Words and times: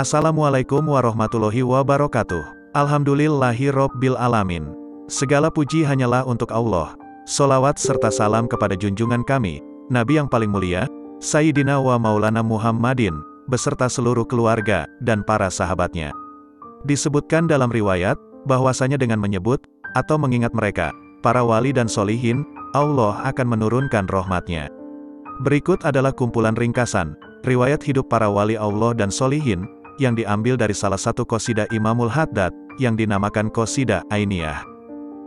Assalamualaikum 0.00 0.96
warahmatullahi 0.96 1.60
wabarakatuh. 1.60 2.72
Alhamdulillahi 2.72 3.68
Rabbil 3.68 4.16
Alamin. 4.16 4.72
Segala 5.12 5.52
puji 5.52 5.84
hanyalah 5.84 6.24
untuk 6.24 6.48
Allah. 6.56 6.96
Solawat 7.28 7.76
serta 7.76 8.08
salam 8.08 8.48
kepada 8.48 8.72
junjungan 8.72 9.20
kami, 9.28 9.60
Nabi 9.92 10.16
yang 10.16 10.24
paling 10.24 10.48
mulia, 10.48 10.88
Sayyidina 11.20 11.76
wa 11.84 12.00
Maulana 12.00 12.40
Muhammadin, 12.40 13.12
beserta 13.44 13.92
seluruh 13.92 14.24
keluarga, 14.24 14.88
dan 15.04 15.20
para 15.20 15.52
sahabatnya. 15.52 16.16
Disebutkan 16.88 17.44
dalam 17.44 17.68
riwayat, 17.68 18.16
bahwasanya 18.48 18.96
dengan 18.96 19.20
menyebut, 19.20 19.60
atau 20.00 20.16
mengingat 20.16 20.56
mereka, 20.56 20.96
para 21.20 21.44
wali 21.44 21.76
dan 21.76 21.92
solihin, 21.92 22.48
Allah 22.72 23.20
akan 23.28 23.52
menurunkan 23.52 24.08
rahmatnya. 24.08 24.72
Berikut 25.44 25.84
adalah 25.84 26.16
kumpulan 26.16 26.56
ringkasan, 26.56 27.20
riwayat 27.44 27.84
hidup 27.84 28.08
para 28.08 28.32
wali 28.32 28.56
Allah 28.56 28.96
dan 28.96 29.12
solihin, 29.12 29.68
yang 30.00 30.16
diambil 30.16 30.56
dari 30.56 30.72
salah 30.72 30.96
satu 30.96 31.28
kosida 31.28 31.68
Imamul 31.68 32.08
Haddad, 32.08 32.56
yang 32.80 32.96
dinamakan 32.96 33.52
kosida 33.52 34.00
Ainiyah. 34.08 34.64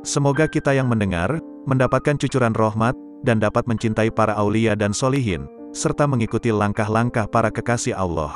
Semoga 0.01 0.49
kita 0.49 0.73
yang 0.73 0.89
mendengar, 0.89 1.37
mendapatkan 1.69 2.17
cucuran 2.17 2.57
rahmat, 2.57 2.97
dan 3.21 3.39
dapat 3.39 3.63
mencintai 3.69 4.11
para 4.11 4.33
aulia 4.35 4.73
dan 4.73 4.91
solihin, 4.91 5.47
serta 5.71 6.09
mengikuti 6.09 6.49
langkah-langkah 6.51 7.29
para 7.29 7.53
kekasih 7.53 7.95
Allah. 7.95 8.33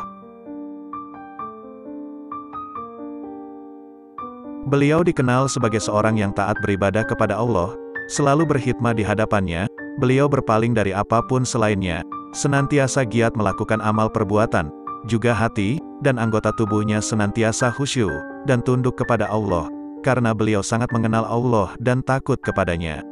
Beliau 4.68 5.02
dikenal 5.02 5.48
sebagai 5.48 5.80
seorang 5.80 6.20
yang 6.20 6.32
taat 6.36 6.60
beribadah 6.60 7.04
kepada 7.04 7.40
Allah, 7.40 7.74
selalu 8.12 8.44
berkhidmat 8.48 9.00
di 9.00 9.04
hadapannya, 9.04 9.68
beliau 10.00 10.28
berpaling 10.28 10.76
dari 10.76 10.92
apa 10.92 11.24
pun 11.24 11.48
selainnya, 11.48 12.04
senantiasa 12.36 13.08
giat 13.08 13.32
melakukan 13.36 13.80
amal 13.80 14.12
perbuatan, 14.12 14.68
juga 15.06 15.36
hati, 15.36 15.78
dan 16.02 16.18
anggota 16.18 16.50
tubuhnya 16.56 16.98
senantiasa 16.98 17.70
khusyuk, 17.70 18.14
dan 18.50 18.66
tunduk 18.66 18.98
kepada 18.98 19.30
Allah, 19.30 19.70
karena 20.02 20.34
beliau 20.34 20.66
sangat 20.66 20.90
mengenal 20.90 21.28
Allah 21.28 21.76
dan 21.78 22.02
takut 22.02 22.42
kepadanya. 22.42 23.06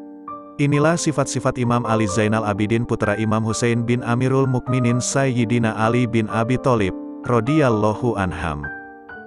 Inilah 0.55 0.95
sifat-sifat 0.95 1.59
Imam 1.59 1.83
Ali 1.83 2.07
Zainal 2.07 2.47
Abidin 2.47 2.87
putra 2.87 3.19
Imam 3.19 3.43
Hussein 3.43 3.83
bin 3.83 3.99
Amirul 4.07 4.47
Mukminin 4.47 5.03
Sayyidina 5.03 5.75
Ali 5.75 6.07
bin 6.07 6.31
Abi 6.31 6.55
Tholib, 6.55 6.95
radhiyallahu 7.27 8.15
anham. 8.15 8.63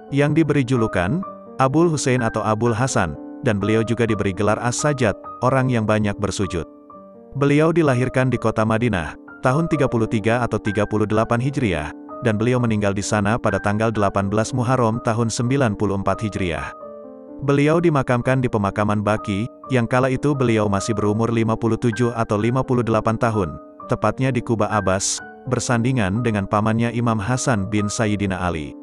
Yang 0.09 0.41
diberi 0.41 0.65
julukan, 0.65 1.21
Abul 1.61 1.85
Hussein 1.85 2.25
atau 2.25 2.41
Abul 2.41 2.73
Hasan, 2.73 3.13
dan 3.45 3.61
beliau 3.61 3.85
juga 3.85 4.09
diberi 4.09 4.33
gelar 4.33 4.57
As-Sajjad, 4.57 5.13
orang 5.45 5.69
yang 5.69 5.85
banyak 5.85 6.17
bersujud. 6.17 6.65
Beliau 7.37 7.69
dilahirkan 7.69 8.33
di 8.33 8.41
kota 8.41 8.65
Madinah, 8.65 9.13
tahun 9.45 9.69
33 9.69 10.49
atau 10.49 10.57
38 10.57 10.97
Hijriah, 11.37 11.93
dan 12.23 12.35
beliau 12.35 12.59
meninggal 12.59 12.91
di 12.91 13.03
sana 13.03 13.39
pada 13.39 13.59
tanggal 13.59 13.91
18 13.91 14.31
Muharram 14.55 14.99
tahun 15.03 15.31
94 15.31 15.75
Hijriah. 16.27 16.75
Beliau 17.39 17.79
dimakamkan 17.79 18.43
di 18.43 18.51
pemakaman 18.51 18.99
Baki, 18.99 19.47
yang 19.71 19.87
kala 19.87 20.11
itu 20.11 20.35
beliau 20.35 20.67
masih 20.67 20.91
berumur 20.91 21.31
57 21.31 22.11
atau 22.11 22.35
58 22.35 22.83
tahun, 23.15 23.49
tepatnya 23.87 24.35
di 24.35 24.43
Kuba 24.43 24.67
Abbas, 24.67 25.23
bersandingan 25.47 26.19
dengan 26.19 26.43
pamannya 26.43 26.91
Imam 26.91 27.15
Hasan 27.15 27.71
bin 27.71 27.87
Sayyidina 27.87 28.35
Ali. 28.43 28.75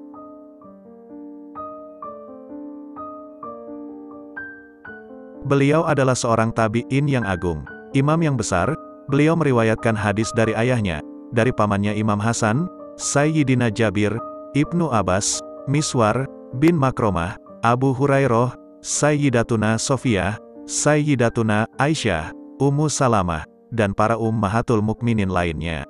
Beliau 5.47 5.87
adalah 5.87 6.19
seorang 6.19 6.51
tabi'in 6.51 7.07
yang 7.07 7.23
agung, 7.23 7.63
imam 7.95 8.19
yang 8.19 8.35
besar, 8.35 8.75
beliau 9.07 9.39
meriwayatkan 9.39 9.95
hadis 9.95 10.35
dari 10.35 10.57
ayahnya, 10.59 11.05
dari 11.31 11.55
pamannya 11.55 11.95
Imam 11.95 12.19
Hasan, 12.19 12.67
Sayyidina 12.97 13.69
Jabir, 13.69 14.17
Ibnu 14.57 14.89
Abbas, 14.89 15.45
Miswar, 15.69 16.25
bin 16.57 16.81
Makromah, 16.81 17.37
Abu 17.61 17.93
Hurairah, 17.93 18.57
Sayyidatuna 18.81 19.77
Sofia, 19.77 20.41
Sayyidatuna 20.65 21.69
Aisyah, 21.77 22.33
Ummu 22.57 22.89
Salamah, 22.89 23.45
dan 23.69 23.93
para 23.93 24.17
ummahatul 24.17 24.81
mukminin 24.81 25.29
lainnya. 25.29 25.85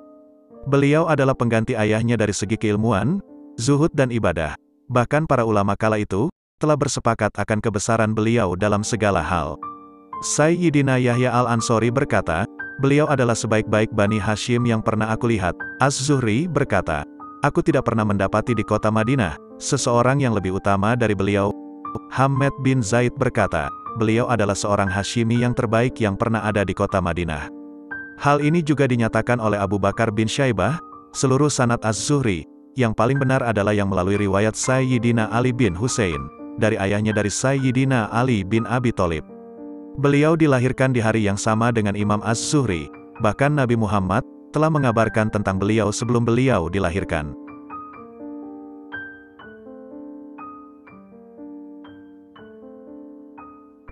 Beliau 0.67 1.07
adalah 1.07 1.31
pengganti 1.31 1.79
ayahnya 1.79 2.19
dari 2.19 2.35
segi 2.35 2.59
keilmuan, 2.59 3.23
zuhud 3.55 3.93
dan 3.95 4.11
ibadah. 4.11 4.59
Bahkan 4.91 5.31
para 5.31 5.47
ulama 5.47 5.79
kala 5.79 6.03
itu, 6.03 6.27
telah 6.59 6.75
bersepakat 6.75 7.31
akan 7.39 7.63
kebesaran 7.63 8.11
beliau 8.11 8.57
dalam 8.59 8.83
segala 8.83 9.23
hal. 9.23 9.55
Sayyidina 10.25 10.97
Yahya 10.97 11.29
Al-Ansori 11.29 11.93
berkata, 11.93 12.46
Beliau 12.77 13.09
adalah 13.09 13.33
sebaik-baik 13.33 13.89
Bani 13.89 14.21
Hashim 14.21 14.61
yang 14.69 14.85
pernah 14.85 15.09
aku 15.09 15.33
lihat. 15.33 15.57
Az-Zuhri 15.81 16.45
berkata, 16.45 17.01
Aku 17.41 17.65
tidak 17.65 17.89
pernah 17.89 18.05
mendapati 18.05 18.53
di 18.53 18.61
kota 18.61 18.93
Madinah, 18.93 19.33
seseorang 19.57 20.21
yang 20.21 20.37
lebih 20.37 20.57
utama 20.61 20.93
dari 20.93 21.17
beliau. 21.17 21.49
Hamad 22.13 22.53
bin 22.61 22.85
Zaid 22.85 23.13
berkata, 23.17 23.69
beliau 23.97 24.29
adalah 24.29 24.53
seorang 24.53 24.85
Hashimi 24.89 25.41
yang 25.41 25.57
terbaik 25.57 25.97
yang 25.97 26.13
pernah 26.13 26.45
ada 26.45 26.61
di 26.61 26.73
kota 26.77 27.01
Madinah. 27.01 27.49
Hal 28.21 28.41
ini 28.41 28.61
juga 28.61 28.85
dinyatakan 28.85 29.41
oleh 29.41 29.57
Abu 29.57 29.81
Bakar 29.81 30.13
bin 30.13 30.29
Syaibah, 30.29 30.77
seluruh 31.13 31.49
sanat 31.49 31.81
Az-Zuhri, 31.81 32.45
yang 32.77 32.93
paling 32.93 33.17
benar 33.17 33.41
adalah 33.41 33.73
yang 33.73 33.89
melalui 33.89 34.21
riwayat 34.21 34.53
Sayyidina 34.53 35.33
Ali 35.33 35.49
bin 35.53 35.73
Hussein, 35.73 36.29
dari 36.61 36.77
ayahnya 36.77 37.13
dari 37.13 37.29
Sayyidina 37.29 38.13
Ali 38.13 38.45
bin 38.45 38.65
Abi 38.69 38.93
Tholib. 38.93 39.36
Beliau 39.97 40.37
dilahirkan 40.37 40.93
di 40.93 41.01
hari 41.01 41.25
yang 41.25 41.41
sama 41.41 41.73
dengan 41.73 41.97
Imam 41.97 42.21
Az-Zuhri, 42.21 42.85
bahkan 43.17 43.49
Nabi 43.49 43.73
Muhammad 43.73 44.21
telah 44.53 44.69
mengabarkan 44.69 45.33
tentang 45.33 45.57
beliau 45.57 45.89
sebelum 45.89 46.21
beliau 46.21 46.69
dilahirkan. 46.69 47.33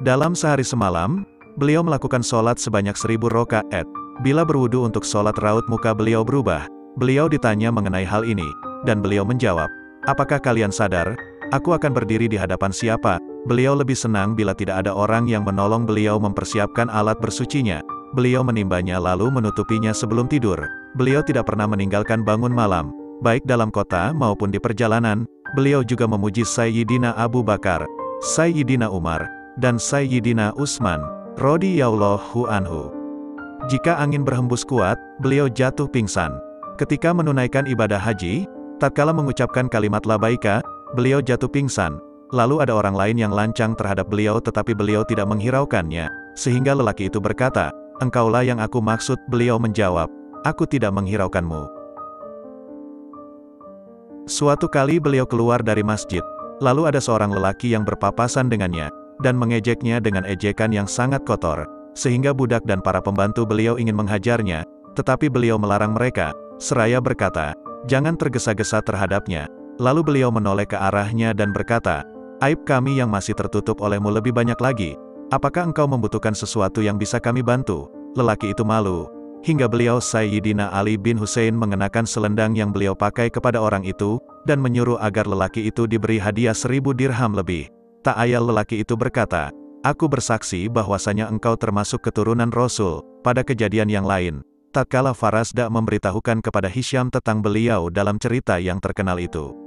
Dalam 0.06 0.38
sehari 0.38 0.62
semalam, 0.62 1.26
beliau 1.58 1.82
melakukan 1.82 2.22
sholat 2.22 2.62
sebanyak 2.62 2.94
seribu 2.94 3.26
rokaat. 3.26 3.90
Bila 4.22 4.46
berwudu 4.46 4.86
untuk 4.86 5.02
sholat 5.02 5.34
raut 5.42 5.66
muka 5.66 5.98
beliau 5.98 6.22
berubah, 6.22 6.70
beliau 7.02 7.26
ditanya 7.26 7.74
mengenai 7.74 8.06
hal 8.06 8.22
ini, 8.22 8.46
dan 8.86 9.02
beliau 9.02 9.26
menjawab, 9.26 9.74
Apakah 10.06 10.38
kalian 10.38 10.70
sadar, 10.70 11.18
aku 11.50 11.74
akan 11.74 11.90
berdiri 11.90 12.30
di 12.30 12.38
hadapan 12.38 12.70
siapa, 12.70 13.18
Beliau 13.46 13.78
lebih 13.78 13.94
senang 13.94 14.34
bila 14.34 14.58
tidak 14.58 14.82
ada 14.82 14.92
orang 14.98 15.30
yang 15.30 15.46
menolong 15.46 15.86
beliau 15.86 16.18
mempersiapkan 16.18 16.90
alat 16.90 17.22
bersucinya. 17.22 17.86
Beliau 18.18 18.42
menimbanya 18.42 18.98
lalu 18.98 19.30
menutupinya 19.30 19.94
sebelum 19.94 20.26
tidur. 20.26 20.58
Beliau 20.98 21.22
tidak 21.22 21.46
pernah 21.46 21.70
meninggalkan 21.70 22.26
bangun 22.26 22.50
malam, 22.50 22.90
baik 23.22 23.46
dalam 23.46 23.70
kota 23.70 24.18
maupun 24.18 24.50
di 24.50 24.58
perjalanan. 24.58 25.30
Beliau 25.54 25.86
juga 25.86 26.10
memuji 26.10 26.42
Sayyidina 26.42 27.14
Abu 27.14 27.46
Bakar, 27.46 27.86
Sayyidina 28.26 28.90
Umar, 28.90 29.30
dan 29.62 29.78
Sayyidina 29.78 30.58
Utsman, 30.58 31.06
radhiyallahu 31.38 32.50
anhu. 32.50 32.90
Jika 33.70 34.02
angin 34.02 34.26
berhembus 34.26 34.66
kuat, 34.66 34.98
beliau 35.22 35.46
jatuh 35.46 35.86
pingsan. 35.86 36.34
Ketika 36.82 37.14
menunaikan 37.14 37.70
ibadah 37.70 38.02
haji, 38.02 38.50
tatkala 38.82 39.14
mengucapkan 39.14 39.70
kalimat 39.70 40.02
labaika, 40.10 40.66
beliau 40.98 41.22
jatuh 41.22 41.48
pingsan. 41.48 42.02
Lalu 42.34 42.66
ada 42.66 42.74
orang 42.74 42.98
lain 42.98 43.22
yang 43.22 43.30
lancang 43.30 43.78
terhadap 43.78 44.10
beliau 44.10 44.42
tetapi 44.42 44.74
beliau 44.74 45.06
tidak 45.06 45.30
menghiraukannya, 45.30 46.10
sehingga 46.34 46.74
lelaki 46.74 47.12
itu 47.12 47.22
berkata, 47.22 47.70
Engkaulah 48.02 48.42
yang 48.42 48.58
aku 48.58 48.82
maksud, 48.82 49.16
beliau 49.30 49.62
menjawab, 49.62 50.10
Aku 50.46 50.66
tidak 50.66 50.94
menghiraukanmu. 50.94 51.70
Suatu 54.26 54.66
kali 54.66 54.98
beliau 54.98 55.30
keluar 55.30 55.62
dari 55.62 55.86
masjid, 55.86 56.22
lalu 56.58 56.90
ada 56.90 56.98
seorang 56.98 57.30
lelaki 57.30 57.78
yang 57.78 57.86
berpapasan 57.86 58.50
dengannya, 58.50 58.90
dan 59.22 59.38
mengejeknya 59.38 60.02
dengan 60.02 60.26
ejekan 60.26 60.74
yang 60.74 60.90
sangat 60.90 61.22
kotor, 61.30 61.70
sehingga 61.94 62.34
budak 62.34 62.66
dan 62.66 62.82
para 62.82 63.00
pembantu 63.00 63.46
beliau 63.46 63.78
ingin 63.78 63.94
menghajarnya, 63.94 64.66
tetapi 64.98 65.30
beliau 65.30 65.62
melarang 65.62 65.94
mereka, 65.94 66.34
seraya 66.58 66.98
berkata, 66.98 67.54
jangan 67.86 68.18
tergesa-gesa 68.18 68.82
terhadapnya. 68.82 69.46
Lalu 69.76 70.02
beliau 70.08 70.32
menoleh 70.32 70.64
ke 70.64 70.80
arahnya 70.80 71.36
dan 71.36 71.52
berkata, 71.52 72.08
Aib 72.44 72.68
kami 72.68 73.00
yang 73.00 73.08
masih 73.08 73.32
tertutup 73.32 73.80
olehmu 73.80 74.12
lebih 74.12 74.36
banyak 74.36 74.60
lagi. 74.60 75.00
Apakah 75.32 75.72
engkau 75.72 75.88
membutuhkan 75.88 76.36
sesuatu 76.36 76.84
yang 76.84 77.00
bisa 77.00 77.16
kami 77.16 77.40
bantu? 77.40 77.88
Lelaki 78.12 78.52
itu 78.52 78.68
malu. 78.68 79.08
Hingga 79.48 79.72
beliau 79.72 80.04
Sayyidina 80.04 80.68
Ali 80.76 81.00
bin 81.00 81.16
Hussein 81.16 81.56
mengenakan 81.56 82.04
selendang 82.04 82.52
yang 82.52 82.76
beliau 82.76 82.92
pakai 82.92 83.32
kepada 83.32 83.64
orang 83.64 83.88
itu, 83.88 84.20
dan 84.44 84.60
menyuruh 84.60 85.00
agar 85.00 85.24
lelaki 85.24 85.70
itu 85.72 85.88
diberi 85.88 86.20
hadiah 86.20 86.52
seribu 86.52 86.92
dirham 86.92 87.32
lebih. 87.32 87.72
Tak 88.04 88.20
ayal 88.20 88.52
lelaki 88.52 88.84
itu 88.84 89.00
berkata, 89.00 89.56
Aku 89.86 90.12
bersaksi 90.12 90.68
bahwasanya 90.68 91.32
engkau 91.32 91.56
termasuk 91.56 92.04
keturunan 92.04 92.52
Rasul, 92.52 93.00
pada 93.24 93.48
kejadian 93.48 93.88
yang 93.88 94.04
lain. 94.04 94.44
Tatkala 94.76 95.16
Farasda 95.16 95.72
memberitahukan 95.72 96.44
kepada 96.44 96.68
Hisham 96.68 97.08
tentang 97.08 97.40
beliau 97.40 97.88
dalam 97.88 98.20
cerita 98.20 98.60
yang 98.60 98.84
terkenal 98.84 99.16
itu. 99.24 99.65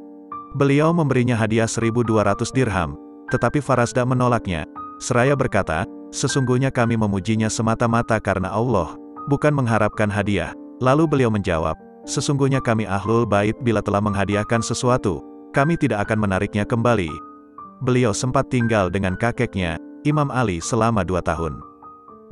Beliau 0.59 0.91
memberinya 0.91 1.39
hadiah 1.39 1.71
1200 1.71 2.51
dirham, 2.51 2.99
tetapi 3.31 3.63
Farasda 3.63 4.03
menolaknya. 4.03 4.67
Seraya 4.99 5.39
berkata, 5.39 5.87
sesungguhnya 6.11 6.75
kami 6.75 6.99
memujinya 6.99 7.47
semata-mata 7.47 8.19
karena 8.19 8.51
Allah, 8.51 8.99
bukan 9.31 9.55
mengharapkan 9.55 10.11
hadiah. 10.11 10.51
Lalu 10.83 11.07
beliau 11.07 11.31
menjawab, 11.31 11.79
sesungguhnya 12.11 12.59
kami 12.59 12.91
ahlul 12.91 13.23
bait 13.23 13.55
bila 13.63 13.79
telah 13.79 14.03
menghadiahkan 14.03 14.59
sesuatu, 14.59 15.23
kami 15.55 15.79
tidak 15.79 16.11
akan 16.11 16.27
menariknya 16.27 16.67
kembali. 16.67 17.15
Beliau 17.87 18.11
sempat 18.11 18.51
tinggal 18.51 18.91
dengan 18.91 19.15
kakeknya, 19.15 19.79
Imam 20.03 20.27
Ali 20.35 20.59
selama 20.59 21.07
dua 21.07 21.23
tahun. 21.23 21.63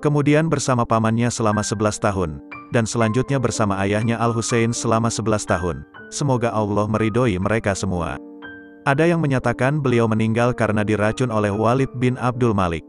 Kemudian 0.02 0.50
bersama 0.50 0.82
pamannya 0.82 1.30
selama 1.30 1.62
11 1.62 2.02
tahun, 2.02 2.42
dan 2.74 2.90
selanjutnya 2.90 3.38
bersama 3.38 3.78
ayahnya 3.80 4.18
Al-Husain 4.18 4.74
selama 4.74 5.08
11 5.14 5.46
tahun. 5.46 5.86
Semoga 6.08 6.54
Allah 6.54 6.86
meridhoi 6.86 7.38
mereka 7.42 7.74
semua. 7.74 8.18
Ada 8.86 9.10
yang 9.10 9.18
menyatakan 9.18 9.82
beliau 9.82 10.06
meninggal 10.06 10.54
karena 10.54 10.86
diracun 10.86 11.34
oleh 11.34 11.50
Walid 11.50 11.90
bin 11.98 12.14
Abdul 12.22 12.54
Malik. 12.54 12.86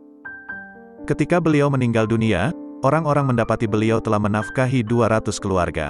Ketika 1.09 1.41
beliau 1.41 1.73
meninggal 1.73 2.05
dunia, 2.05 2.53
orang-orang 2.85 3.33
mendapati 3.33 3.65
beliau 3.65 3.97
telah 3.97 4.21
menafkahi 4.21 4.85
200 4.85 5.41
keluarga. 5.41 5.89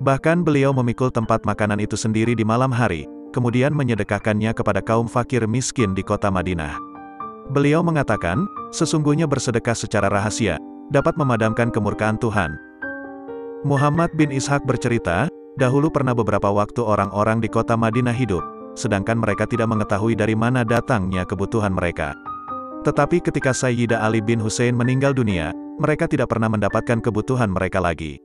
Bahkan 0.00 0.44
beliau 0.44 0.72
memikul 0.72 1.12
tempat 1.12 1.44
makanan 1.44 1.80
itu 1.84 2.00
sendiri 2.00 2.32
di 2.32 2.44
malam 2.48 2.72
hari, 2.72 3.04
kemudian 3.36 3.76
menyedekahkannya 3.76 4.56
kepada 4.56 4.80
kaum 4.80 5.04
fakir 5.04 5.44
miskin 5.44 5.92
di 5.92 6.00
kota 6.00 6.32
Madinah. 6.32 6.80
Beliau 7.52 7.84
mengatakan, 7.84 8.48
sesungguhnya 8.72 9.28
bersedekah 9.28 9.76
secara 9.76 10.08
rahasia, 10.08 10.56
dapat 10.88 11.12
memadamkan 11.20 11.68
kemurkaan 11.68 12.16
Tuhan. 12.16 12.56
Muhammad 13.68 14.12
bin 14.16 14.32
Ishak 14.32 14.64
bercerita, 14.64 15.28
dahulu 15.56 15.88
pernah 15.88 16.12
beberapa 16.12 16.52
waktu 16.52 16.80
orang-orang 16.84 17.40
di 17.40 17.48
kota 17.48 17.74
Madinah 17.76 18.12
hidup, 18.12 18.44
sedangkan 18.76 19.16
mereka 19.20 19.48
tidak 19.48 19.72
mengetahui 19.72 20.16
dari 20.16 20.36
mana 20.36 20.62
datangnya 20.62 21.24
kebutuhan 21.24 21.72
mereka. 21.72 22.12
Tetapi 22.84 23.24
ketika 23.24 23.50
Sayyidah 23.50 24.04
Ali 24.04 24.22
bin 24.22 24.38
Hussein 24.38 24.76
meninggal 24.76 25.16
dunia, 25.16 25.50
mereka 25.82 26.06
tidak 26.06 26.30
pernah 26.30 26.46
mendapatkan 26.46 27.02
kebutuhan 27.02 27.50
mereka 27.50 27.82
lagi. 27.82 28.22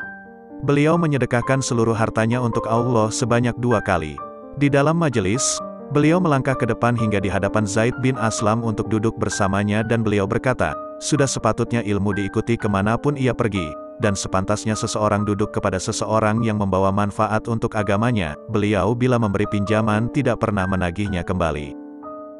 Beliau 0.61 0.93
menyedekahkan 0.99 1.65
seluruh 1.65 1.97
hartanya 1.97 2.37
untuk 2.37 2.69
Allah 2.69 3.09
sebanyak 3.09 3.57
dua 3.57 3.81
kali. 3.81 4.13
Di 4.61 4.69
dalam 4.69 5.01
majelis, 5.01 5.57
Beliau 5.91 6.23
melangkah 6.23 6.55
ke 6.55 6.63
depan 6.63 6.95
hingga 6.95 7.19
di 7.19 7.27
hadapan 7.27 7.67
Zaid 7.67 7.91
bin 7.99 8.15
Aslam 8.15 8.63
untuk 8.63 8.87
duduk 8.87 9.19
bersamanya 9.19 9.83
dan 9.83 10.07
beliau 10.07 10.23
berkata, 10.23 10.71
sudah 11.03 11.27
sepatutnya 11.27 11.83
ilmu 11.83 12.15
diikuti 12.15 12.55
ke 12.55 12.71
mana 12.71 12.95
pun 12.95 13.19
ia 13.19 13.35
pergi, 13.35 13.75
dan 14.01 14.17
sepantasnya 14.17 14.73
seseorang 14.73 15.21
duduk 15.23 15.53
kepada 15.53 15.77
seseorang 15.77 16.41
yang 16.41 16.57
membawa 16.57 16.89
manfaat 16.89 17.45
untuk 17.45 17.77
agamanya, 17.77 18.33
beliau 18.49 18.97
bila 18.97 19.21
memberi 19.21 19.45
pinjaman 19.45 20.09
tidak 20.09 20.41
pernah 20.41 20.65
menagihnya 20.65 21.21
kembali. 21.21 21.77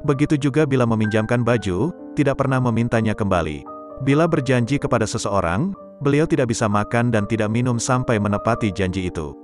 Begitu 0.02 0.36
juga 0.42 0.66
bila 0.66 0.90
meminjamkan 0.90 1.46
baju, 1.46 1.94
tidak 2.18 2.42
pernah 2.42 2.58
memintanya 2.58 3.14
kembali. 3.14 3.62
Bila 4.02 4.26
berjanji 4.26 4.82
kepada 4.82 5.06
seseorang, 5.06 5.78
beliau 6.02 6.26
tidak 6.26 6.50
bisa 6.50 6.66
makan 6.66 7.14
dan 7.14 7.30
tidak 7.30 7.54
minum 7.54 7.78
sampai 7.78 8.18
menepati 8.18 8.74
janji 8.74 9.14
itu. 9.14 9.38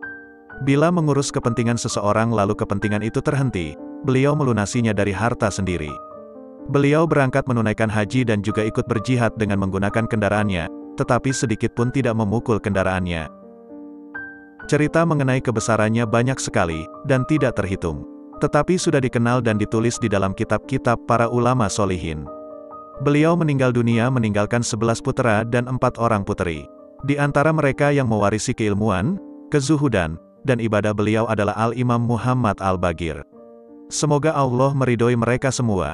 Bila 0.66 0.90
mengurus 0.90 1.30
kepentingan 1.30 1.78
seseorang 1.78 2.34
lalu 2.34 2.58
kepentingan 2.58 3.06
itu 3.06 3.22
terhenti, 3.22 3.78
beliau 4.02 4.34
melunasinya 4.34 4.90
dari 4.98 5.14
harta 5.14 5.54
sendiri. 5.54 5.94
Beliau 6.74 7.06
berangkat 7.06 7.46
menunaikan 7.46 7.88
haji 7.88 8.26
dan 8.26 8.42
juga 8.42 8.66
ikut 8.66 8.90
berjihad 8.90 9.38
dengan 9.38 9.62
menggunakan 9.62 10.10
kendaraannya, 10.10 10.66
tetapi 10.98 11.30
sedikit 11.30 11.78
pun 11.78 11.94
tidak 11.94 12.18
memukul 12.18 12.58
kendaraannya. 12.58 13.30
Cerita 14.68 15.08
mengenai 15.08 15.40
kebesarannya 15.40 16.04
banyak 16.04 16.42
sekali, 16.42 16.84
dan 17.08 17.24
tidak 17.30 17.56
terhitung. 17.56 18.04
Tetapi 18.44 18.76
sudah 18.76 19.00
dikenal 19.00 19.40
dan 19.40 19.56
ditulis 19.56 19.96
di 20.02 20.12
dalam 20.12 20.36
kitab-kitab 20.36 21.00
para 21.08 21.32
ulama 21.32 21.72
solihin. 21.72 22.28
Beliau 23.06 23.38
meninggal 23.38 23.72
dunia 23.72 24.10
meninggalkan 24.10 24.66
sebelas 24.66 25.00
putera 25.00 25.46
dan 25.46 25.70
empat 25.70 26.02
orang 26.02 26.26
puteri. 26.26 26.66
Di 27.06 27.16
antara 27.16 27.54
mereka 27.54 27.94
yang 27.94 28.10
mewarisi 28.10 28.58
keilmuan, 28.58 29.22
kezuhudan, 29.54 30.18
dan 30.44 30.58
ibadah 30.58 30.92
beliau 30.98 31.30
adalah 31.30 31.54
Al-Imam 31.56 32.02
Muhammad 32.02 32.58
Al-Bagir. 32.58 33.22
Semoga 33.88 34.34
Allah 34.34 34.74
meridhoi 34.74 35.16
mereka 35.16 35.54
semua. 35.54 35.94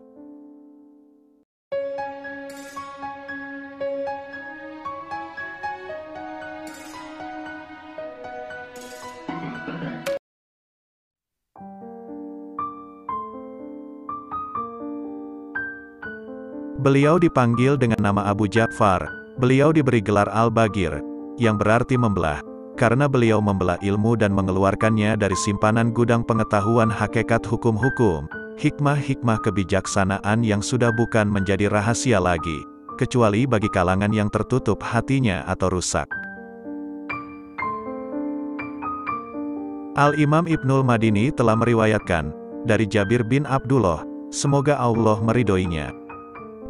Beliau 16.83 17.15
dipanggil 17.15 17.79
dengan 17.79 18.11
nama 18.11 18.27
Abu 18.27 18.43
Ja'far. 18.43 19.07
Beliau 19.39 19.71
diberi 19.71 20.03
gelar 20.03 20.27
Al-Bagir, 20.27 20.99
yang 21.39 21.55
berarti 21.55 21.95
membelah 21.95 22.43
karena 22.75 23.07
beliau 23.07 23.39
membelah 23.39 23.79
ilmu 23.79 24.19
dan 24.19 24.35
mengeluarkannya 24.35 25.15
dari 25.15 25.37
simpanan 25.37 25.95
gudang 25.95 26.27
pengetahuan 26.27 26.91
hakikat 26.91 27.45
hukum-hukum, 27.45 28.27
hikmah-hikmah 28.59 29.39
kebijaksanaan 29.45 30.43
yang 30.43 30.59
sudah 30.59 30.91
bukan 30.91 31.29
menjadi 31.29 31.71
rahasia 31.71 32.19
lagi, 32.19 32.59
kecuali 32.99 33.47
bagi 33.47 33.71
kalangan 33.71 34.11
yang 34.11 34.27
tertutup 34.27 34.83
hatinya 34.83 35.47
atau 35.47 35.71
rusak. 35.71 36.09
Al-Imam 39.95 40.49
Ibnul 40.49 40.83
Madini 40.83 41.31
telah 41.31 41.53
meriwayatkan, 41.53 42.33
dari 42.67 42.89
Jabir 42.89 43.21
bin 43.21 43.45
Abdullah, 43.45 44.01
semoga 44.33 44.73
Allah 44.81 45.21
meridoinya, 45.21 45.93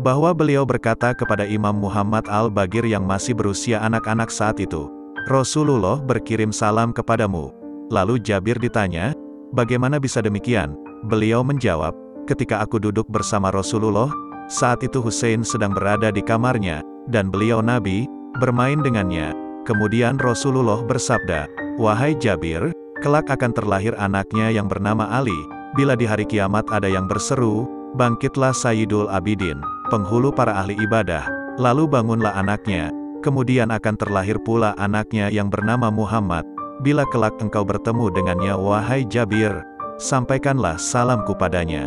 bahwa 0.01 0.33
beliau 0.33 0.65
berkata 0.65 1.13
kepada 1.13 1.45
Imam 1.45 1.77
Muhammad 1.77 2.25
Al-Bagir 2.25 2.87
yang 2.87 3.05
masih 3.05 3.37
berusia 3.37 3.77
anak-anak 3.83 4.33
saat 4.33 4.57
itu, 4.57 4.89
Rasulullah 5.29 6.01
berkirim 6.01 6.49
salam 6.49 6.89
kepadamu. 6.91 7.53
Lalu 7.93 8.17
Jabir 8.23 8.57
ditanya, 8.57 9.13
bagaimana 9.53 10.01
bisa 10.01 10.23
demikian? 10.23 10.73
Beliau 11.05 11.45
menjawab, 11.45 11.93
ketika 12.25 12.63
aku 12.63 12.79
duduk 12.79 13.05
bersama 13.11 13.53
Rasulullah, 13.53 14.09
saat 14.49 14.81
itu 14.81 14.99
Hussein 15.03 15.45
sedang 15.45 15.75
berada 15.75 16.09
di 16.09 16.23
kamarnya, 16.23 16.81
dan 17.11 17.29
beliau 17.29 17.59
Nabi, 17.59 18.07
bermain 18.39 18.79
dengannya. 18.81 19.35
Kemudian 19.63 20.19
Rasulullah 20.19 20.83
bersabda, 20.83 21.47
Wahai 21.79 22.15
Jabir, 22.19 22.75
kelak 22.99 23.31
akan 23.31 23.51
terlahir 23.55 23.95
anaknya 23.95 24.51
yang 24.51 24.67
bernama 24.67 25.07
Ali, 25.07 25.35
bila 25.75 25.95
di 25.95 26.03
hari 26.03 26.27
kiamat 26.27 26.67
ada 26.69 26.85
yang 26.85 27.07
berseru, 27.07 27.65
bangkitlah 27.95 28.51
Sayyidul 28.51 29.07
Abidin, 29.09 29.61
penghulu 29.93 30.33
para 30.33 30.57
ahli 30.57 30.73
ibadah, 30.81 31.21
lalu 31.61 31.85
bangunlah 31.85 32.33
anaknya, 32.33 32.89
kemudian 33.21 33.69
akan 33.69 33.93
terlahir 33.93 34.41
pula 34.41 34.73
anaknya 34.81 35.29
yang 35.29 35.53
bernama 35.53 35.93
Muhammad. 35.93 36.49
Bila 36.81 37.05
kelak 37.13 37.37
engkau 37.37 37.61
bertemu 37.61 38.09
dengannya 38.09 38.57
wahai 38.57 39.05
Jabir, 39.05 39.53
sampaikanlah 40.01 40.81
salamku 40.81 41.37
padanya. 41.37 41.85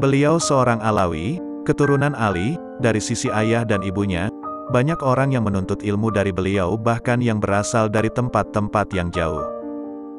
Beliau 0.00 0.40
seorang 0.40 0.80
Alawi, 0.80 1.36
keturunan 1.68 2.16
Ali, 2.16 2.56
dari 2.80 3.04
sisi 3.04 3.28
ayah 3.28 3.68
dan 3.68 3.84
ibunya, 3.84 4.32
banyak 4.72 4.96
orang 5.04 5.36
yang 5.36 5.44
menuntut 5.44 5.84
ilmu 5.84 6.08
dari 6.08 6.32
beliau 6.32 6.80
bahkan 6.80 7.20
yang 7.20 7.36
berasal 7.36 7.92
dari 7.92 8.08
tempat-tempat 8.08 8.88
yang 8.96 9.12
jauh. 9.12 9.44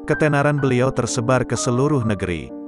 Ketenaran 0.06 0.62
beliau 0.62 0.94
tersebar 0.94 1.42
ke 1.42 1.58
seluruh 1.58 2.06
negeri, 2.06 2.61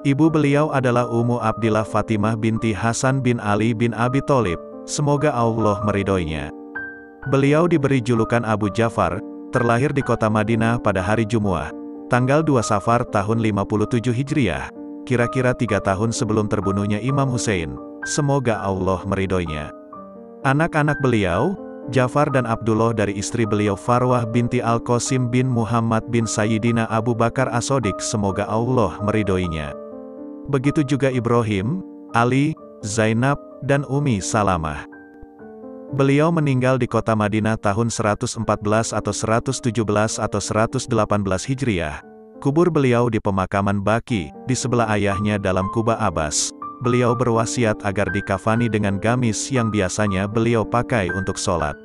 Ibu 0.00 0.32
beliau 0.32 0.72
adalah 0.72 1.04
Ummu 1.12 1.44
Abdillah 1.44 1.84
Fatimah 1.84 2.32
binti 2.32 2.72
Hasan 2.72 3.20
bin 3.20 3.36
Ali 3.36 3.76
bin 3.76 3.92
Abi 3.92 4.24
Tholib. 4.24 4.56
Semoga 4.88 5.28
Allah 5.28 5.76
meridhoinya. 5.84 6.48
Beliau 7.28 7.68
diberi 7.68 8.00
julukan 8.00 8.40
Abu 8.48 8.72
Jafar, 8.72 9.20
terlahir 9.52 9.92
di 9.92 10.00
kota 10.00 10.32
Madinah 10.32 10.80
pada 10.80 11.04
hari 11.04 11.28
Jumu'ah, 11.28 11.68
tanggal 12.08 12.40
2 12.40 12.64
Safar 12.64 13.04
tahun 13.12 13.44
57 13.44 14.08
Hijriah, 14.08 14.72
kira-kira 15.04 15.52
tiga 15.52 15.76
tahun 15.84 16.16
sebelum 16.16 16.48
terbunuhnya 16.48 16.96
Imam 17.04 17.28
Hussein. 17.28 17.76
Semoga 18.08 18.56
Allah 18.56 19.04
meridhoinya. 19.04 19.68
Anak-anak 20.48 20.96
beliau, 21.04 21.52
Jafar 21.92 22.32
dan 22.32 22.48
Abdullah 22.48 22.96
dari 22.96 23.20
istri 23.20 23.44
beliau 23.44 23.76
Farwah 23.76 24.24
binti 24.24 24.64
Al-Qasim 24.64 25.28
bin 25.28 25.44
Muhammad 25.44 26.08
bin 26.08 26.24
Sayyidina 26.24 26.88
Abu 26.88 27.12
Bakar 27.12 27.52
Asodik 27.52 28.00
semoga 28.00 28.48
Allah 28.48 28.96
meridhoinya. 29.04 29.89
Begitu 30.50 30.82
juga 30.82 31.14
Ibrahim, 31.14 31.78
Ali, 32.10 32.58
Zainab, 32.82 33.38
dan 33.62 33.86
Umi 33.86 34.18
Salamah. 34.18 34.82
Beliau 35.94 36.34
meninggal 36.34 36.78
di 36.78 36.90
kota 36.90 37.14
Madinah 37.14 37.54
tahun 37.54 37.86
114 37.86 38.34
atau 38.90 39.14
117 39.14 39.70
atau 40.18 40.40
118 40.42 40.90
Hijriah. 41.46 42.02
Kubur 42.42 42.66
beliau 42.66 43.06
di 43.06 43.22
pemakaman 43.22 43.78
Baki, 43.78 44.34
di 44.50 44.54
sebelah 44.58 44.90
ayahnya 44.90 45.38
dalam 45.38 45.70
Kuba 45.70 45.94
Abbas. 46.02 46.50
Beliau 46.82 47.14
berwasiat 47.14 47.86
agar 47.86 48.10
dikafani 48.10 48.66
dengan 48.66 48.98
gamis 48.98 49.54
yang 49.54 49.70
biasanya 49.70 50.26
beliau 50.26 50.66
pakai 50.66 51.14
untuk 51.14 51.38
sholat. 51.38 51.78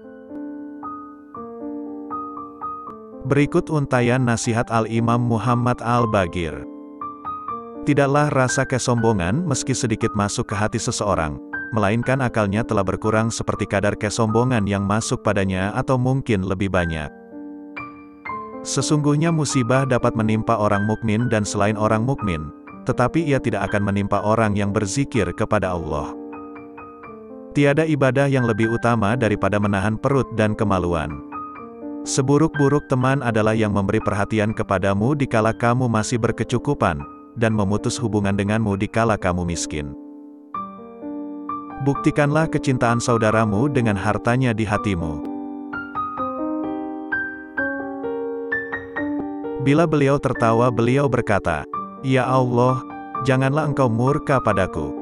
Berikut 3.29 3.69
untayan 3.69 4.25
nasihat 4.25 4.69
Al-Imam 4.73 5.21
Muhammad 5.21 5.81
Al-Bagir. 5.85 6.74
Tidaklah 7.85 8.33
rasa 8.33 8.65
kesombongan 8.65 9.45
meski 9.45 9.77
sedikit 9.77 10.09
masuk 10.17 10.49
ke 10.49 10.57
hati 10.57 10.81
seseorang, 10.81 11.37
melainkan 11.69 12.17
akalnya 12.17 12.65
telah 12.65 12.81
berkurang 12.81 13.29
seperti 13.29 13.69
kadar 13.69 13.93
kesombongan 13.93 14.65
yang 14.65 14.89
masuk 14.89 15.21
padanya 15.21 15.69
atau 15.77 15.93
mungkin 15.93 16.41
lebih 16.49 16.73
banyak. 16.73 17.13
Sesungguhnya 18.65 19.29
musibah 19.29 19.85
dapat 19.85 20.17
menimpa 20.17 20.57
orang 20.57 20.89
mukmin 20.89 21.29
dan 21.29 21.45
selain 21.45 21.77
orang 21.77 22.01
mukmin, 22.01 22.49
tetapi 22.89 23.21
ia 23.21 23.37
tidak 23.37 23.69
akan 23.69 23.85
menimpa 23.85 24.17
orang 24.25 24.57
yang 24.57 24.73
berzikir 24.73 25.29
kepada 25.37 25.77
Allah. 25.77 26.09
Tiada 27.53 27.85
ibadah 27.85 28.25
yang 28.25 28.49
lebih 28.49 28.73
utama 28.73 29.13
daripada 29.13 29.61
menahan 29.61 29.93
perut 30.01 30.25
dan 30.33 30.57
kemaluan. 30.57 31.21
Seburuk-buruk 32.01 32.89
teman 32.89 33.21
adalah 33.21 33.53
yang 33.53 33.77
memberi 33.77 34.01
perhatian 34.01 34.57
kepadamu 34.57 35.13
dikala 35.13 35.53
kamu 35.53 35.85
masih 35.85 36.17
berkecukupan, 36.17 37.01
dan 37.35 37.51
memutus 37.55 37.99
hubungan 37.99 38.35
denganmu 38.35 38.79
dikala 38.79 39.19
kamu 39.19 39.43
miskin. 39.47 39.91
Buktikanlah 41.83 42.49
kecintaan 42.49 42.97
saudaramu 42.97 43.69
dengan 43.69 43.93
hartanya 43.93 44.55
di 44.55 44.65
hatimu. 44.65 45.21
Bila 49.65 49.89
beliau 49.89 50.21
tertawa 50.21 50.69
beliau 50.69 51.09
berkata, 51.09 51.65
Ya 52.05 52.21
Allah, 52.21 52.85
janganlah 53.25 53.65
engkau 53.65 53.89
murka 53.89 54.37
padaku. 54.37 54.93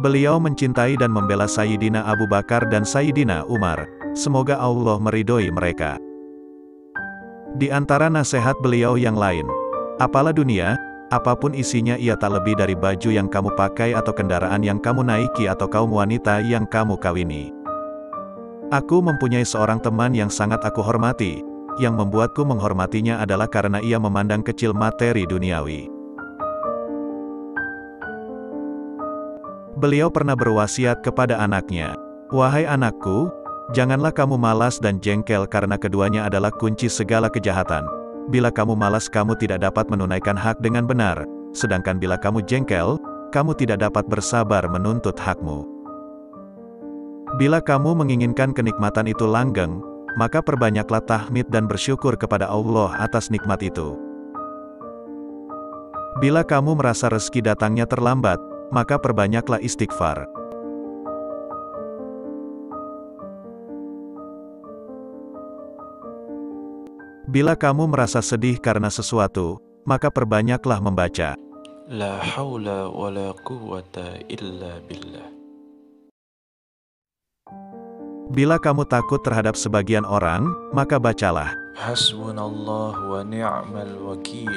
Beliau 0.00 0.40
mencintai 0.40 0.96
dan 0.96 1.12
membela 1.12 1.44
Sayyidina 1.44 2.08
Abu 2.08 2.24
Bakar 2.24 2.64
dan 2.72 2.88
Sayyidina 2.88 3.44
Umar, 3.52 3.84
semoga 4.16 4.56
Allah 4.56 4.96
meridhoi 4.96 5.52
mereka. 5.52 6.00
Di 7.60 7.68
antara 7.68 8.08
nasihat 8.08 8.56
beliau 8.64 8.96
yang 8.96 9.12
lain, 9.12 9.44
apalah 10.00 10.32
dunia, 10.32 10.79
apa 11.10 11.34
pun 11.34 11.50
isinya 11.58 11.98
ia 11.98 12.14
tak 12.14 12.38
lebih 12.38 12.54
dari 12.54 12.78
baju 12.78 13.10
yang 13.10 13.26
kamu 13.26 13.50
pakai 13.58 13.98
atau 13.98 14.14
kendaraan 14.14 14.62
yang 14.62 14.78
kamu 14.78 15.02
naiki 15.02 15.50
atau 15.50 15.66
kaum 15.66 15.90
wanita 15.90 16.38
yang 16.46 16.62
kamu 16.70 16.94
kawini. 16.94 17.50
Aku 18.70 19.02
mempunyai 19.02 19.42
seorang 19.42 19.82
teman 19.82 20.14
yang 20.14 20.30
sangat 20.30 20.62
aku 20.62 20.78
hormati, 20.78 21.42
yang 21.82 21.98
membuatku 21.98 22.46
menghormatinya 22.46 23.18
adalah 23.18 23.50
karena 23.50 23.82
ia 23.82 23.98
memandang 23.98 24.46
kecil 24.46 24.70
materi 24.70 25.26
duniawi. 25.26 25.90
Beliau 29.74 30.14
pernah 30.14 30.38
berwasiat 30.38 31.02
kepada 31.02 31.42
anaknya, 31.42 31.98
Wahai 32.30 32.62
anakku, 32.70 33.26
janganlah 33.74 34.14
kamu 34.14 34.38
malas 34.38 34.78
dan 34.78 35.02
jengkel 35.02 35.50
karena 35.50 35.74
keduanya 35.74 36.30
adalah 36.30 36.54
kunci 36.54 36.86
segala 36.86 37.26
kejahatan. 37.26 37.99
Bila 38.30 38.54
kamu 38.54 38.78
malas 38.78 39.10
kamu 39.10 39.34
tidak 39.34 39.66
dapat 39.66 39.90
menunaikan 39.90 40.38
hak 40.38 40.62
dengan 40.62 40.86
benar, 40.86 41.26
sedangkan 41.50 41.98
bila 41.98 42.14
kamu 42.14 42.46
jengkel, 42.46 42.94
kamu 43.34 43.58
tidak 43.58 43.82
dapat 43.82 44.06
bersabar 44.06 44.62
menuntut 44.70 45.18
hakmu. 45.18 45.66
Bila 47.42 47.58
kamu 47.58 47.98
menginginkan 47.98 48.54
kenikmatan 48.54 49.10
itu 49.10 49.26
langgeng, 49.26 49.82
maka 50.14 50.38
perbanyaklah 50.38 51.02
tahmid 51.10 51.50
dan 51.50 51.66
bersyukur 51.66 52.14
kepada 52.14 52.46
Allah 52.46 52.94
atas 53.02 53.34
nikmat 53.34 53.66
itu. 53.66 53.98
Bila 56.22 56.46
kamu 56.46 56.78
merasa 56.78 57.10
rezeki 57.10 57.50
datangnya 57.50 57.86
terlambat, 57.86 58.38
maka 58.70 58.94
perbanyaklah 58.98 59.58
istighfar. 59.58 60.26
Bila 67.30 67.54
kamu 67.54 67.94
merasa 67.94 68.18
sedih 68.18 68.58
karena 68.58 68.90
sesuatu, 68.90 69.62
maka 69.86 70.10
perbanyaklah 70.10 70.82
membaca. 70.82 71.38
La 71.86 72.18
haula 72.18 72.90
wa 72.90 73.06
la 73.06 73.30
quwwata 73.46 74.26
illa 74.26 74.82
billah. 74.90 75.30
Bila 78.34 78.58
kamu 78.58 78.82
takut 78.82 79.22
terhadap 79.22 79.54
sebagian 79.54 80.02
orang, 80.02 80.50
maka 80.74 80.98
bacalah. 80.98 81.54
Hasbunallah 81.78 82.98
wa 82.98 83.22
ni'mal 83.22 83.94
wakil. 84.10 84.50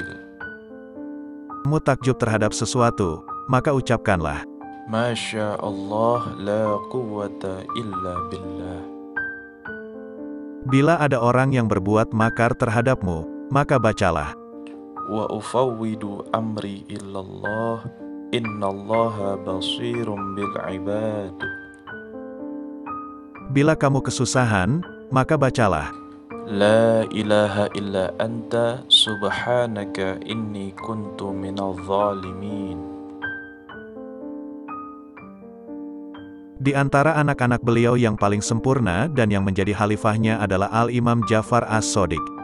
Kamu 1.70 1.77
takjub 1.77 2.18
terhadap 2.18 2.58
sesuatu, 2.58 3.22
maka 3.53 3.70
ucapkanlah. 3.70 4.50
Masya 4.89 5.62
Allah 5.62 6.25
la 6.42 6.82
quwwata 6.89 7.70
illa 7.77 8.13
billah. 8.34 8.93
Bila 10.63 10.96
ada 10.96 11.20
orang 11.20 11.51
yang 11.51 11.67
berbuat 11.67 12.15
makar 12.15 12.55
terhadapmu, 12.55 13.27
maka 13.51 13.75
bacalah. 13.75 14.32
Wa 15.12 15.27
ufawwidu 15.27 16.24
amri 16.32 16.88
illallah, 16.88 17.84
innallaha 18.32 19.36
basirum 19.43 20.39
bil 20.39 20.55
ibad. 20.72 21.36
Bila 23.51 23.75
kamu 23.75 24.00
kesusahan, 24.08 24.79
maka 25.12 25.36
bacalah. 25.36 25.91
La 26.48 27.03
ilaha 27.12 27.67
illa 27.75 28.15
anta 28.24 28.88
subhanaka 28.88 30.24
inni 30.24 30.72
kuntu 30.79 31.36
minal 31.36 31.75
zalimin. 31.84 32.93
Di 36.63 36.72
antara 36.72 37.20
anak-anak 37.20 37.60
beliau 37.60 38.00
yang 38.00 38.15
paling 38.15 38.39
sempurna 38.39 39.12
dan 39.12 39.27
yang 39.27 39.43
menjadi 39.43 39.75
khalifahnya 39.75 40.39
adalah 40.39 40.72
Al-Imam 40.72 41.20
Jafar 41.27 41.67
As-Sodiq. 41.67 42.43